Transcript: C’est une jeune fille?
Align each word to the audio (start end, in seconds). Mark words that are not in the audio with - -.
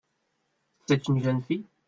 C’est 0.87 1.09
une 1.09 1.21
jeune 1.23 1.43
fille? 1.43 1.67